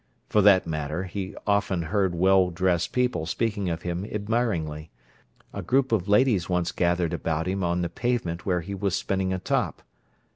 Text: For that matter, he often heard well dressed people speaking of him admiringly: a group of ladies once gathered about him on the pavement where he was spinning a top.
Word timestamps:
For 0.29 0.41
that 0.41 0.65
matter, 0.65 1.03
he 1.03 1.35
often 1.45 1.83
heard 1.83 2.15
well 2.15 2.49
dressed 2.49 2.91
people 2.91 3.27
speaking 3.27 3.69
of 3.69 3.83
him 3.83 4.03
admiringly: 4.03 4.89
a 5.53 5.61
group 5.61 5.91
of 5.91 6.09
ladies 6.09 6.49
once 6.49 6.71
gathered 6.71 7.13
about 7.13 7.47
him 7.47 7.63
on 7.63 7.83
the 7.83 7.87
pavement 7.87 8.43
where 8.43 8.61
he 8.61 8.73
was 8.73 8.95
spinning 8.95 9.31
a 9.31 9.37
top. 9.37 9.83